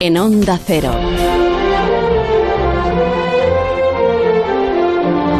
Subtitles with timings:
[0.00, 0.92] En Onda Cero.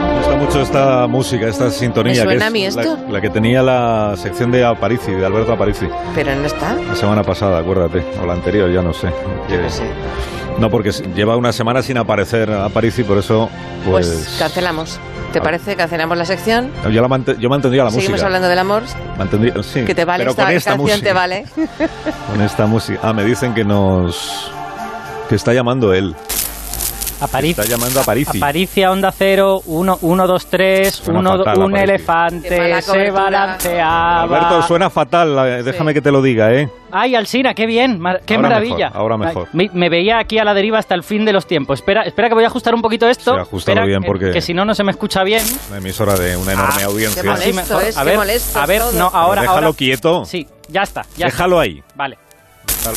[0.03, 2.15] Me gusta mucho esta música, esta sintonía.
[2.15, 2.99] ¿Me suena que a mí es esto?
[3.07, 6.75] La, la que tenía la sección de Aparici, de Alberto Aparici, Pero no está.
[6.75, 8.03] la semana pasada, acuérdate.
[8.21, 9.13] O la anterior, ya no sé.
[9.49, 9.85] Yo no sé.
[10.59, 13.49] No, porque lleva una semana sin aparecer Aparici, por eso,
[13.89, 14.37] Pues, pues...
[14.41, 14.99] cancelamos.
[15.33, 15.77] ¿Te parece?
[15.77, 16.71] Cancelamos la sección.
[16.91, 18.27] yo, la mant- yo mantendría la Seguimos música.
[18.27, 18.83] hablando del amor.
[19.19, 21.07] Mantendría, sí, Que te vale pero esta, con esta canción, música.
[21.09, 21.45] te vale.
[22.31, 23.01] Con esta música.
[23.03, 24.51] Ah, me dicen que nos...
[25.29, 26.17] Que está llamando él.
[27.21, 27.61] Aparici.
[27.61, 28.37] Está llamando a Aparici.
[28.39, 31.73] Aparicia, Onda Cero, 1, 1, 2, 3, Suena uno, fatal, un.
[31.73, 34.23] Qué elefante se balanceaba.
[34.23, 36.69] Alberto, suena fatal, eh, déjame que te lo diga, ¿eh?
[36.91, 38.87] Ay, Alsina, qué bien, mar- qué Ahora maravilla.
[38.87, 39.49] mejor, ahora mejor.
[39.53, 41.81] Me, me veía aquí a la deriva hasta el fin de los tiempos.
[41.81, 43.35] Espera, espera que voy a ajustar un poquito esto.
[43.35, 45.43] Sí, ajústalo Espera, bien, que- porque- Que, si no, no se me escucha bien.
[45.69, 47.21] Una emisora de una enorme Ah, audiencia.
[47.23, 47.49] qué molesto.
[47.49, 47.83] Así mejor.
[47.85, 48.93] es, a qué ver, molesto a ver, todo.
[48.93, 49.77] no, ahora, déjalo ahora.
[49.77, 50.25] quieto.
[50.25, 51.79] Sí, ya está, ya Déjalo ahí.
[51.79, 51.93] está.
[51.97, 52.19] Vale.
[52.67, 52.97] Déjalo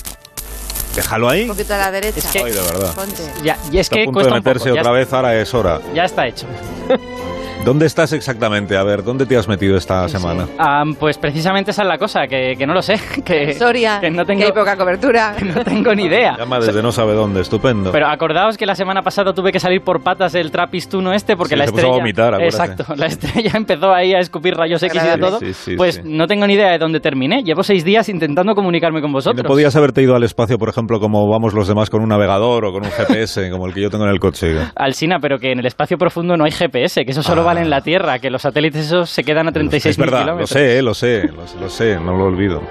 [1.30, 1.42] ahí.
[1.44, 2.20] Un poquito a la derecha.
[2.20, 2.94] Es que- Ay, de verdad.
[2.94, 3.24] Ponte.
[3.44, 4.50] Ya, y es Está que a punto cuesta de un poco.
[4.50, 5.82] meterse Ya, otra vez, ahora es hora.
[5.94, 6.46] ya está hecho.
[7.64, 8.76] ¿Dónde estás exactamente?
[8.76, 10.48] A ver, ¿dónde te has metido esta semana?
[10.58, 12.96] Ah, pues precisamente esa es la cosa, que, que no lo sé.
[13.24, 15.36] Que, Soria, que no tengo, hay poca cobertura.
[15.38, 16.36] que no tengo ni idea.
[16.40, 17.92] Llama desde no sabe dónde, estupendo.
[17.92, 21.54] Pero acordaos que la semana pasada tuve que salir por patas del trapistuno este porque
[21.54, 22.02] Sí, la se puso a estrella.
[22.32, 22.42] vomitar.
[22.44, 25.38] Exacto, la estrella empezó ahí a escupir rayos X y de todo.
[25.40, 26.02] Sí, sí, pues sí.
[26.04, 27.44] no tengo ni idea de dónde terminé.
[27.44, 29.44] Llevo seis días intentando comunicarme con ¿Y vosotros.
[29.44, 32.66] ¿No podías haberte ido al espacio, por ejemplo, como vamos los demás con un navegador
[32.66, 34.56] o con un GPS, como el que yo tengo en el coche?
[34.76, 37.46] Alsina, pero que en el espacio profundo no hay GPS, que eso solo Ah.
[37.46, 40.24] vale en la Tierra, que los satélites esos se quedan a 36.000 es verdad, lo
[40.26, 40.50] kilómetros.
[40.50, 42.62] sé, eh, lo sé, lo, lo sé, no lo olvido.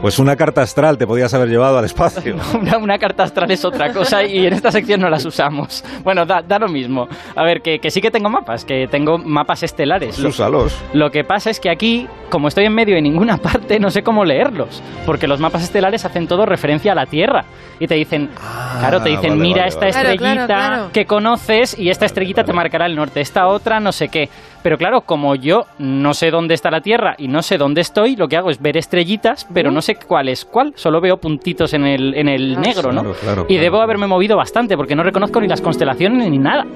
[0.00, 2.34] Pues una carta astral te podías haber llevado al espacio.
[2.58, 5.84] Una, una carta astral es otra cosa y en esta sección no las usamos.
[6.02, 7.06] Bueno, da, da lo mismo.
[7.36, 10.18] A ver, que, que sí que tengo mapas, que tengo mapas estelares.
[10.18, 10.74] Lo- Úsalos.
[10.94, 14.02] Lo que pasa es que aquí, como estoy en medio de ninguna parte, no sé
[14.02, 14.82] cómo leerlos.
[15.04, 17.44] Porque los mapas estelares hacen todo referencia a la Tierra.
[17.78, 18.30] Y te dicen,
[18.78, 19.92] claro, te dicen, vale, mira vale, esta vale.
[19.92, 20.90] Claro, estrellita claro, claro.
[20.94, 23.20] que conoces y esta estrellita te marcará el norte.
[23.20, 24.29] Esta otra, no sé qué.
[24.62, 28.16] Pero claro, como yo no sé dónde está la Tierra y no sé dónde estoy,
[28.16, 30.72] lo que hago es ver estrellitas, pero no sé cuál es cuál.
[30.76, 33.00] Solo veo puntitos en el, en el Ah, negro, ¿no?
[33.02, 33.62] Claro, claro, y claro.
[33.62, 36.66] debo haberme movido bastante porque no reconozco ni las constelaciones ni nada.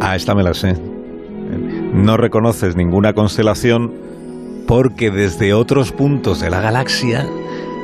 [0.00, 0.74] Ah, esta me la sé.
[1.92, 3.92] No reconoces ninguna constelación
[4.66, 7.26] porque desde otros puntos de la galaxia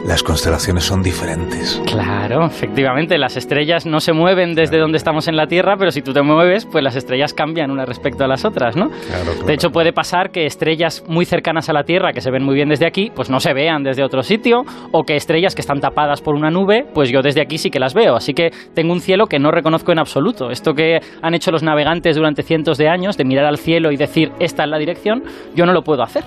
[0.04, 1.81] las constelaciones son diferentes.
[1.87, 6.03] Claro, efectivamente, las estrellas no se mueven desde donde estamos en la Tierra, pero si
[6.03, 8.91] tú te mueves, pues las estrellas cambian una respecto a las otras, ¿no?
[8.91, 9.47] Claro, claro.
[9.47, 12.54] De hecho, puede pasar que estrellas muy cercanas a la Tierra, que se ven muy
[12.54, 15.81] bien desde aquí, pues no se vean desde otro sitio, o que estrellas que están
[15.81, 18.15] tapadas por una nube, pues yo desde aquí sí que las veo.
[18.15, 20.50] Así que tengo un cielo que no reconozco en absoluto.
[20.50, 23.97] Esto que han hecho los navegantes durante cientos de años, de mirar al cielo y
[23.97, 25.22] decir, esta es la dirección,
[25.54, 26.25] yo no lo puedo hacer.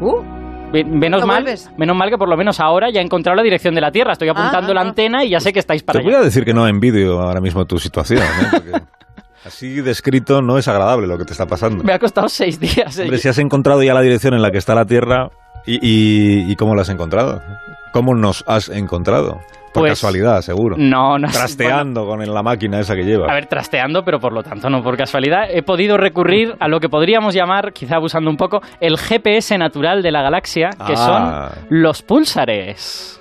[0.00, 0.41] Uh,
[0.72, 1.70] Menos ¿Cómo mal, vuelves?
[1.76, 4.12] menos mal que por lo menos ahora ya he encontrado la dirección de la Tierra.
[4.12, 4.84] Estoy apuntando ah, la ah.
[4.84, 6.16] antena y ya sé que estáis para Te allá.
[6.16, 8.46] voy a decir que no envidio ahora mismo tu situación, ¿eh?
[8.50, 8.72] Porque
[9.44, 11.84] así descrito no es agradable lo que te está pasando.
[11.84, 12.98] Me ha costado seis días.
[12.98, 13.02] eh.
[13.02, 15.30] Hombre, si has encontrado ya la dirección en la que está la Tierra,
[15.66, 17.42] ¿y, y, y cómo la has encontrado?
[17.92, 19.40] ¿Cómo nos has encontrado?
[19.72, 20.76] Por Pues, casualidad, seguro.
[20.78, 21.28] No, no.
[21.28, 23.20] Trasteando con la máquina esa que lleva.
[23.20, 25.44] bueno, a ver, trasteando, pero por lo tanto no por casualidad.
[25.50, 30.02] He podido recurrir a lo que podríamos llamar, quizá abusando un poco, el GPS natural
[30.02, 31.50] de la galaxia, que Ah.
[31.54, 33.18] son los púlsares.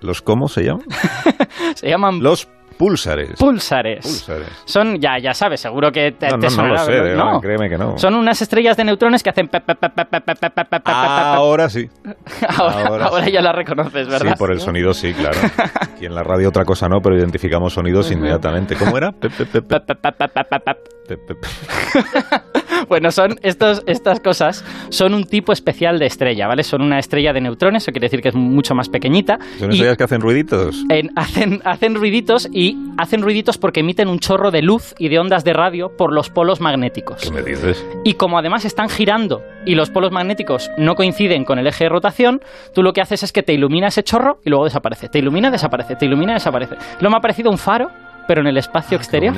[0.00, 0.82] ¿Los cómo se llaman?
[1.76, 2.48] Se llaman Los
[2.82, 3.38] Púlsares.
[3.38, 4.02] Púlsares.
[4.02, 4.48] Púlsares.
[4.64, 7.00] Son, ya, ya sabes, seguro que te, no, te no, sonará, no lo sé, de
[7.00, 7.96] verdad, créeme que no.
[7.96, 9.48] Son unas estrellas de neutrones que hacen...
[10.84, 11.88] Ahora sí.
[12.58, 13.30] Ahora, ahora, ahora sí.
[13.30, 14.32] ya la reconoces, ¿verdad?
[14.32, 15.38] Sí, por el sonido sí, claro.
[15.80, 18.74] Aquí en la radio otra cosa no, pero identificamos sonidos inmediatamente.
[18.74, 19.14] ¿Cómo era?
[22.88, 26.62] Bueno, son estos, estas cosas son un tipo especial de estrella, ¿vale?
[26.64, 29.38] Son una estrella de neutrones, eso quiere decir que es mucho más pequeñita.
[29.58, 30.82] ¿Son y estrellas que hacen ruiditos?
[30.90, 35.18] en- hacen, hacen ruiditos y hacen ruiditos porque emiten un chorro de luz y de
[35.20, 37.22] ondas de radio por los polos magnéticos.
[37.22, 37.84] ¿Qué me dices?
[38.04, 41.88] Y como además están girando y los polos magnéticos no coinciden con el eje de
[41.90, 42.40] rotación,
[42.74, 45.08] tú lo que haces es que te ilumina ese chorro y luego desaparece.
[45.08, 46.74] Te ilumina, desaparece, te ilumina, desaparece.
[47.00, 47.90] Lo me ha parecido un faro,
[48.26, 49.34] pero en el espacio Ah, exterior.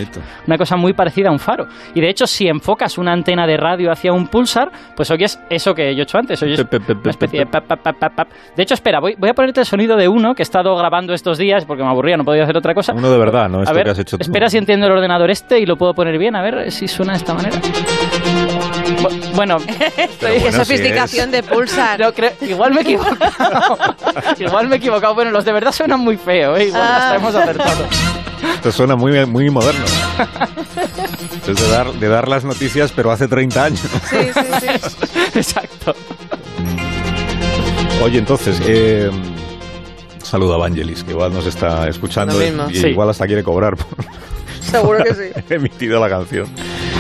[0.46, 1.66] Una cosa muy parecida a un faro.
[1.94, 5.74] Y de hecho, si enfocas una antena de radio hacia un pulsar, pues oyes eso
[5.74, 6.42] que yo he hecho antes.
[6.42, 8.28] Oyes Pe, pe, pe, pe, una especie de pap, pap, pap.
[8.56, 11.12] De hecho, espera, voy, voy a ponerte el sonido de uno que he estado grabando
[11.14, 12.92] estos días porque me aburría, no podía hacer otra cosa.
[12.94, 13.60] Uno de verdad, ¿no?
[13.60, 14.22] A Esto ver, que has hecho tú.
[14.22, 17.12] espera si entiendo el ordenador este y lo puedo poner bien, a ver si suena
[17.12, 17.56] de esta manera.
[19.02, 19.56] Bu- Bueno,
[20.20, 22.00] qué bueno, sofisticación de pulsar.
[22.00, 23.76] yo creo, igual me he equivocado.
[24.38, 25.14] igual me he equivocado.
[25.14, 26.66] Bueno, los de verdad suenan muy feo, ¿eh?
[26.66, 26.96] igual Ah.
[26.96, 27.84] hasta hemos acertado.
[28.54, 29.84] Esto suena muy, muy moderno.
[31.46, 33.80] Es de dar, de dar las noticias, pero hace 30 años.
[34.08, 35.08] Sí, sí, sí.
[35.38, 35.94] Exacto.
[38.02, 39.10] Oye, entonces, eh,
[40.22, 42.70] saludo a Vangelis, que igual nos está escuchando Lo y, mismo.
[42.70, 42.86] y Sí.
[42.88, 43.88] igual hasta quiere cobrar por
[44.60, 45.30] Seguro que sí.
[45.54, 46.46] emitido la canción.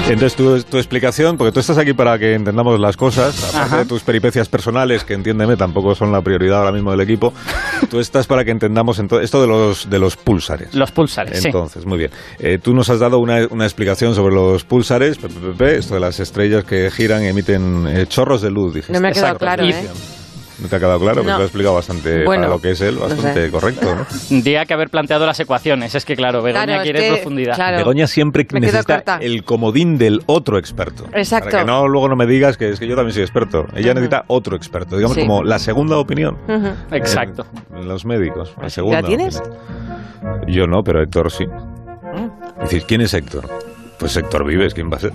[0.06, 3.78] Entonces, tu, tu explicación, porque tú estás aquí para que entendamos las cosas, aparte Ajá.
[3.78, 7.32] de tus peripecias personales, que entiéndeme, tampoco son la prioridad ahora mismo del equipo,
[7.90, 10.74] tú estás para que entendamos ento- esto de los, de los púlsares.
[10.74, 11.46] Los pulsares, sí.
[11.48, 12.10] Entonces, muy bien.
[12.38, 15.76] Eh, tú nos has dado una, una explicación sobre los púlsares, pe, pe, pe, pe,
[15.78, 18.74] esto de las estrellas que giran y emiten eh, chorros de luz.
[18.74, 18.92] dijiste.
[18.92, 19.44] No me ha quedado Exacto.
[19.46, 19.88] claro, ¿eh?
[20.60, 21.22] ¿No te ha quedado claro?
[21.22, 21.36] Pues No.
[21.36, 23.50] lo he explicado bastante Bueno, para lo que es él, no bastante sé.
[23.50, 23.94] correcto.
[23.94, 24.06] ¿no?
[24.28, 25.94] Tendría que haber planteado las ecuaciones.
[25.94, 27.54] Es que, claro, Begoña Claro, es quiere que, profundidad.
[27.56, 27.76] claro.
[27.78, 31.04] Begoña siempre Me necesita el comodín del otro experto.
[31.12, 31.50] Exacto.
[31.50, 33.64] Para que no, luego no me digas que es que yo también soy experto.
[33.74, 33.94] Ella Ujú.
[34.00, 35.22] necesita otro experto, digamos Sí.
[35.22, 36.36] como la segunda opinión.
[36.48, 36.68] Ujú.
[36.94, 37.44] Exacto.
[37.74, 38.54] En los médicos.
[38.60, 39.38] La segunda ¿La tienes?
[39.40, 39.60] opinión.
[40.46, 41.44] Yo no, pero Héctor sí.
[41.46, 42.62] Mm.
[42.62, 43.48] Es decir, ¿quién es Héctor?
[43.98, 45.12] Pues Héctor Vives, ¿quién va a ser?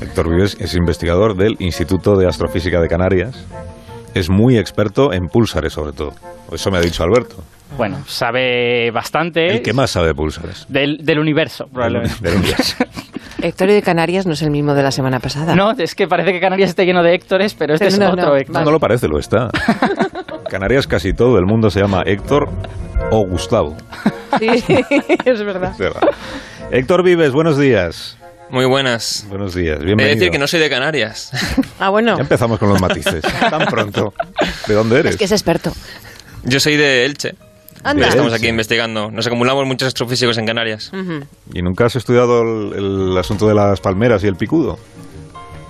[0.00, 3.44] Héctor Vives es investigador del Instituto de Astrofísica de Canarias.
[4.16, 6.12] Es muy experto en púlsares, sobre todo.
[6.50, 7.36] Eso me ha dicho Alberto.
[7.76, 10.64] Bueno, sabe bastante El que más sabe de púlsares.
[10.70, 12.16] del, del universo, probablemente.
[12.22, 12.76] Del universo.
[13.42, 15.54] Héctor de Canarias no es el mismo de la semana pasada.
[15.54, 18.26] No, es que parece que Canarias está lleno de Héctores, pero este Pero es otro
[18.30, 18.54] no, Héctor.
[18.54, 19.50] No, no lo parece, lo está.
[20.50, 22.48] Canarias casi todo el mundo se llama Héctor
[23.10, 23.76] o Gustavo.
[24.38, 24.48] Sí,
[25.26, 25.72] es verdad.
[25.72, 26.08] Es verdad.
[26.70, 28.15] Héctor Vives, buenos días.
[28.50, 29.26] Muy buenas.
[29.28, 30.08] Buenos días, He bienvenido.
[30.08, 31.30] de decir que no soy de Canarias.
[31.78, 32.16] Ah, bueno.
[32.16, 33.20] Ya empezamos con los matices.
[33.22, 34.14] Tan pronto.
[34.66, 35.10] ¿De dónde eres?
[35.12, 35.72] Es que es experto.
[36.44, 37.34] Yo soy de Elche.
[37.84, 38.08] Anda.
[38.08, 39.10] Estamos aquí investigando.
[39.10, 40.90] Nos acumulamos muchos astrofísicos en Canarias.
[40.94, 41.26] Ujú.
[41.52, 44.78] ¿Y nunca has estudiado el, el asunto de las palmeras y el picudo?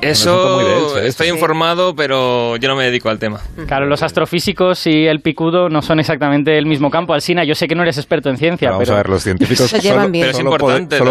[0.00, 1.08] Eso, Elche, ¿eh?
[1.08, 1.32] estoy Sí.
[1.34, 3.40] informado, pero yo no me dedico al tema.
[3.66, 7.14] Claro, los astrofísicos y el picudo no son exactamente el mismo campo.
[7.14, 9.70] Alsina, yo sé que no eres experto en ciencia, Vamos pero a ver, los científicos
[9.70, 10.22] Se llevan solo, bien.
[10.24, 10.50] Pero es solo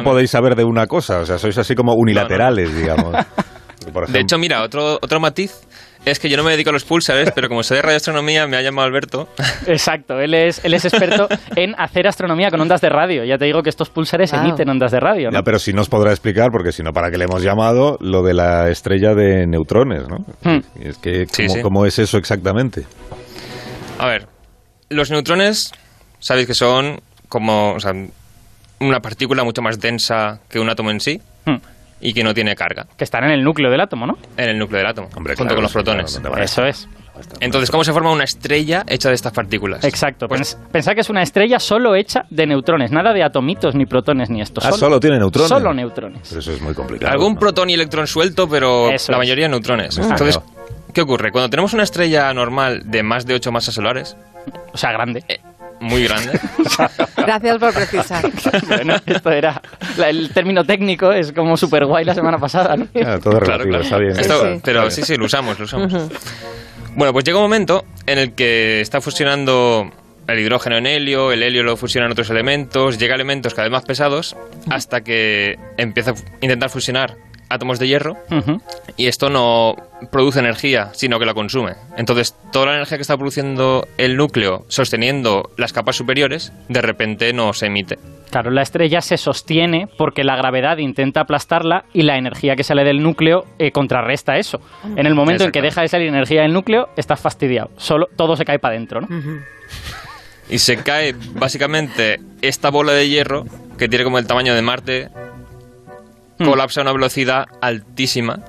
[0.01, 3.15] pode- podéis saber de una cosa, o sea, sois así como unilaterales, digamos.
[3.93, 5.51] Por ejemplo, De hecho, mira, otro, otro matiz
[6.06, 8.57] es que yo no me dedico a los pulsares, pero como sé de radioastronomía, me
[8.57, 9.28] ha llamado Alberto.
[9.68, 13.24] Exacto, él es, él es experto en hacer astronomía con ondas de radio.
[13.24, 14.42] Ya te digo que estos pulsares Wow.
[14.42, 15.38] emiten ondas de radio, ¿no?
[15.40, 18.24] Ya, pero si nos podrá explicar, porque si no, ¿para qué le hemos llamado lo
[18.24, 20.25] de la estrella de neutrones, no?
[20.44, 20.60] Hmm.
[20.81, 21.62] Es que, Sí, ¿cómo, sí.
[21.62, 22.86] cómo es eso exactamente?
[24.00, 24.28] A ver,
[24.90, 25.72] los neutrones,
[26.19, 27.00] sabéis que son
[27.30, 27.94] como o sea,
[28.80, 31.56] una partícula mucho más densa que un átomo en sí Hmm.
[32.07, 34.18] Y que no tiene carga Que están en el núcleo del átomo, ¿no?
[34.38, 36.19] en el núcleo del átomo, Hombre, junto claro, con los protones.
[36.19, 36.88] claro, Eso es.
[37.40, 39.84] Entonces, ¿cómo se forma una estrella hecha de estas partículas?
[39.86, 40.28] Exacto.
[40.28, 44.42] Pues- que es una estrella solo hecha de neutrones, nada de atomitos, ni protones, ni
[44.42, 44.62] esto.
[44.63, 45.50] Ah, solo tiene neutrones.
[45.50, 46.22] Solo neutrones.
[46.28, 47.12] Pero eso es muy complicado.
[47.12, 47.40] Algún ¿no?
[47.40, 49.19] protón y electrón suelto, pero Eso la es.
[49.19, 49.98] mayoría neutrones.
[49.98, 50.25] Exacto.
[50.25, 50.42] Entonces,
[50.94, 51.31] ¿qué ocurre?
[51.31, 54.18] Cuando tenemos una estrella normal de más de 8 masas solares,
[54.74, 55.24] O sea, grande.
[55.80, 56.39] Muy grande,
[57.18, 58.31] Gracias por precisar.
[58.68, 59.62] bueno, esto era.
[59.98, 62.88] la- el término técnico es como super guay la semana pasada, ¿no?
[63.06, 63.83] Ah, todo Claro, relativo, claro.
[63.83, 64.12] está bien.
[64.19, 65.94] Esto- pero sí, sí, lo usamos, lo usamos.
[66.95, 69.92] Bueno, pues llega un momento en el que está fusionando
[70.27, 73.68] el hidrógeno en helio, el helio lo fusiona en otros elementos, llega a elementos cada
[73.68, 74.36] vez más pesados,
[74.71, 77.16] hasta que empieza a intentar fusionar
[77.50, 78.18] átomos de hierro
[78.97, 79.75] y esto no
[80.12, 81.74] produce energía, sino que la consume.
[81.97, 87.33] Entonces, toda la energía que está produciendo el núcleo sosteniendo las capas superiores, de repente
[87.33, 87.97] no se emite.
[88.31, 92.83] Claro, la estrella se sostiene porque la gravedad intenta aplastarla y la energía que sale
[92.83, 94.59] del núcleo eh, contrarresta eso.
[94.95, 97.69] En el momento en que deja de salir energía del núcleo, estás fastidiado.
[97.77, 99.07] Solo todo se cae para adentro, ¿no?
[100.50, 103.45] Y se cae básicamente esta bola de hierro,
[103.77, 105.09] que tiene como el tamaño de Marte,
[106.37, 106.45] Hmm.
[106.49, 108.39] colapsa a una velocidad altísima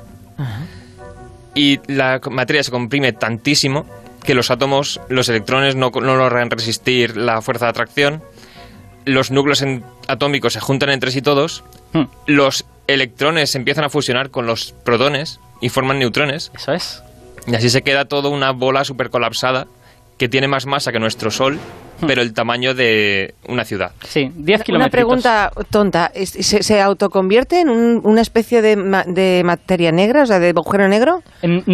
[1.55, 3.87] y la materia se comprime tantísimo
[4.25, 8.23] que los átomos, los electrones no, no logran resistir la fuerza de atracción,
[9.05, 11.63] los núcleos en- atómicos se juntan entre sí todos,
[11.93, 12.05] Hmm.
[12.27, 17.03] los electrones se empiezan a fusionar con los protones y forman neutrones, Eso es.
[17.47, 19.67] y así se queda todo una bola super colapsada
[20.19, 21.59] que tiene más masa que nuestro Sol,
[22.07, 23.93] pero el tamaño de una ciudad.
[24.07, 24.91] Sí, 10 Una kilómetros.
[24.91, 26.11] pregunta tonta.
[26.15, 30.39] ¿Es- ¿Se, se autoconvierte en un- una especie de, ma- de materia negra, o sea,
[30.39, 31.23] de agujero negro?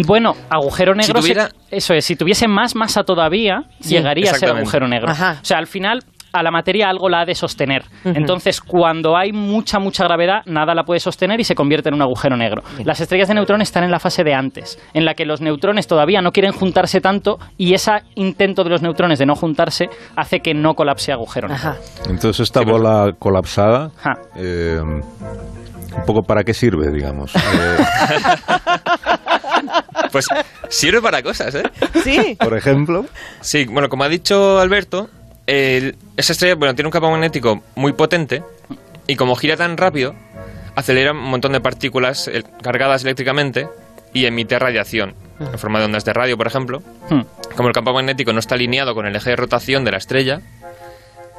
[0.05, 1.21] Bueno, agujero negro.
[1.21, 4.87] Si tuviera- se- eso es, si tuviese más masa todavía, Sí, llegaría a ser agujero
[4.87, 5.09] negro.
[5.09, 5.39] Ajá.
[5.41, 6.03] O sea, al final.
[6.33, 7.83] A la materia algo la ha de sostener.
[8.03, 12.01] Entonces, cuando hay mucha, mucha gravedad, nada la puede sostener y se convierte en un
[12.01, 12.63] agujero negro.
[12.83, 15.85] Las estrellas de neutrones están en la fase de antes, en la que los neutrones
[15.85, 20.39] todavía no quieren juntarse tanto y ese intento de los neutrones de no juntarse hace
[20.39, 21.69] que no colapse agujero negro.
[21.69, 21.77] Ajá.
[22.09, 23.91] Entonces, esta Sí, pero- bola colapsada,
[24.35, 27.31] eh, un poco para qué sirve, digamos.
[27.53, 27.77] Eh,
[30.11, 30.25] Pues
[30.69, 31.63] sirve para cosas, ¿eh?
[32.03, 32.35] Sí.
[32.39, 33.05] por ejemplo,
[33.41, 35.09] Sí, bueno, como ha dicho Alberto,
[35.47, 38.43] el- esa estrella bueno, tiene un campo magnético muy potente
[39.07, 40.15] y como gira tan rápido,
[40.75, 43.67] acelera un montón de partículas eh, cargadas eléctricamente
[44.13, 45.15] y emite radiación.
[45.39, 46.81] en forma de ondas de radio, por ejemplo.
[47.09, 47.21] Hmm.
[47.57, 50.41] Como el campo magnético no está alineado con el eje de rotación de la estrella,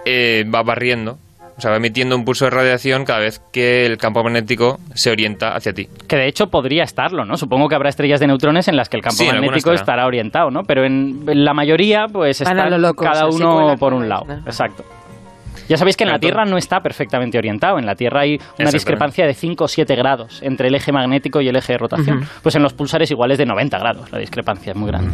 [0.04, 1.18] eh, va barriendo,
[1.56, 5.10] o sea, va emitiendo un pulso de radiación cada vez que el campo magnético se
[5.10, 5.88] orienta hacia ti.
[6.08, 7.36] Que de hecho podría estarlo, ¿no?
[7.36, 9.74] Supongo que habrá estrellas de neutrones en las que el campo Sí, magnético estará.
[9.74, 10.64] estará orientado, ¿no?
[10.64, 12.54] Pero en, en la mayoría, pues está
[12.96, 14.26] cada uno por un lado.
[14.46, 14.84] Exacto.
[15.68, 17.78] Ya sabéis que en la Tierra no está perfectamente orientado.
[17.78, 21.40] En la Tierra hay una discrepancia de 5 o 7 grados entre el eje magnético
[21.40, 22.20] y el eje de rotación.
[22.42, 24.12] Pues en los pulsares igual es de 90 grados.
[24.12, 25.10] La discrepancia es muy grande.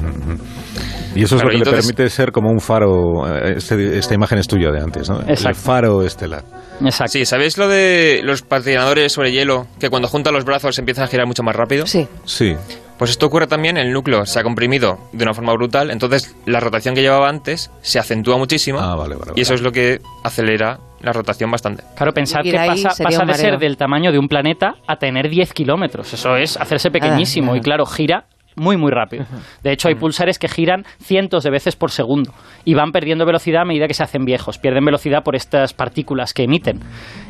[1.15, 3.27] Y eso es Claro, lo que entonces- le permite ser como un faro.
[3.27, 5.21] eh, este- esta imagen es tuya de antes, ¿no?
[5.21, 5.59] El Exacto.
[5.59, 6.43] faro estelar.
[6.83, 7.13] Exacto.
[7.13, 9.67] Sí, ¿sabéis lo de los patinadores sobre hielo?
[9.79, 11.87] Que cuando juntan los brazos empiezan a girar mucho más rápido.
[11.87, 12.07] Sí.
[12.25, 12.55] Sí.
[13.01, 16.61] Pues esto ocurre también, el núcleo se ha comprimido de una forma brutal, entonces la
[16.61, 19.57] rotación que llevaba antes se acentúa muchísimo Ah, vale, vale, y eso vale.
[19.57, 21.83] es lo que acelera la rotación bastante.
[21.97, 22.91] Claro, pensar que pasa,
[23.25, 26.13] de ser del tamaño de un planeta a tener 10 kilómetros.
[26.13, 27.57] Eso es hacerse pequeñísimo nada.
[27.57, 29.25] y claro, gira muy, muy rápido.
[29.63, 32.35] De hecho, hay pulsares que giran cientos de veces por segundo
[32.67, 34.59] y van perdiendo velocidad a medida que se hacen viejos.
[34.59, 36.81] Pierden velocidad por estas partículas que emiten.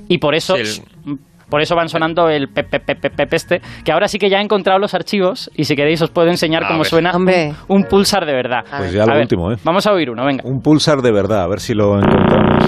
[0.09, 0.57] Y por eso...
[0.57, 0.83] Sí,
[1.51, 4.31] Por eso van sonando el pep, pep, pep, pep, pep este, que ahora sí que
[4.31, 6.87] ya he encontrado los archivos y si queréis os puedo enseñar A cómo ver.
[6.87, 7.53] suena Hombre.
[7.69, 8.61] un, un pulsar de verdad.
[8.79, 9.57] Pues ya lo ver, último, ¿eh?
[9.65, 10.43] Vamos a oír uno, venga.
[10.47, 12.65] Un pulsar de verdad, a ver si lo encontramos.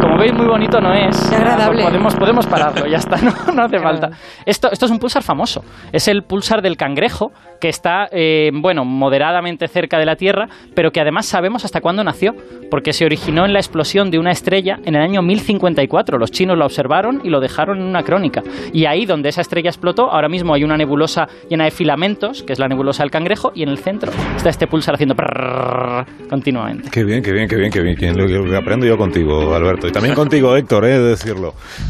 [0.00, 1.28] Como veis, muy bonito no es.
[1.28, 1.82] Qué agradable.
[1.82, 4.08] Podemos, podemos pararlo, ya está, no, no hace falta.
[4.46, 5.62] Esto, esto es un pulsar famoso.
[5.92, 10.90] Es el pulsar del cangrejo, que está, eh, bueno, moderadamente cerca de la Tierra, pero
[10.90, 12.34] que además sabemos hasta cuándo nació,
[12.70, 16.18] porque se originó en la explosión de una estrella en el año 1054.
[16.18, 18.42] Los chinos lo observaron y lo dejaron en una crónica.
[18.72, 22.52] Y ahí donde esa estrella explotó, ahora mismo hay una nebulosa llena de filamentos, que
[22.52, 26.90] es la nebulosa del cangrejo, y en el centro está este pulsar haciendo prrrr continuamente.
[26.90, 28.16] Qué bien, qué bien, qué bien, qué bien.
[28.16, 29.86] Lo, aprendo yo contigo, Alberto.
[29.86, 30.80] Y también contigo, Héctor.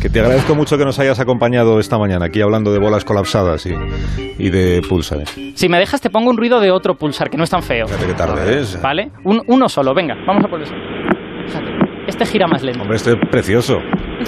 [0.00, 3.66] Que te agradezco mucho que nos hayas acompañado esta mañana aquí hablando de bolas colapsadas
[3.66, 5.36] y de pulsares.
[5.60, 7.86] Si me dejas, te pongo un ruido de otro pulsar, que no es tan feo.
[7.86, 8.80] Fíjate qué tarde es.
[8.80, 9.10] ¿Vale?
[9.24, 10.72] Un- uno solo, venga, vamos a por eso.
[12.06, 12.80] Este gira más lento.
[12.80, 13.78] Hombre, este es precioso.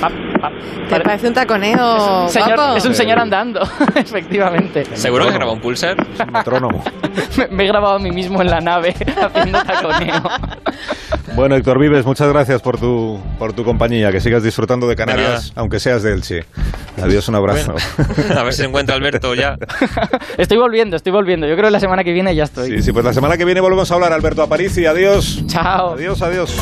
[0.01, 0.53] Pap, pap.
[0.53, 2.77] Te Pare- parece un taconeo, Señor- guapo.
[2.77, 3.61] es un señor andando,
[3.95, 4.85] efectivamente.
[4.95, 5.97] ¿Seguro que graba un pulsar?
[6.15, 6.83] Es un metrónomo.
[7.37, 10.23] Me, me he grabado a mí mismo en la nave haciendo taconeo.
[11.35, 14.11] Bueno, Héctor Vives, muchas gracias por tu, por tu compañía.
[14.13, 16.45] Que sigas disfrutando de Canarias, aunque seas de Elche.
[17.03, 17.75] Adiós, un abrazo.
[18.27, 19.57] Bueno, a ver si se encuentra Alberto ya.
[20.37, 21.47] Estoy volviendo, estoy volviendo.
[21.47, 22.69] Yo creo que la semana que viene ya estoy.
[22.71, 24.85] Sí, sí, pues la semana que viene volvemos a hablar, Alberto Aparici.
[24.85, 25.43] Adiós.
[25.47, 25.95] Chao.
[25.95, 26.55] Adiós, adiós.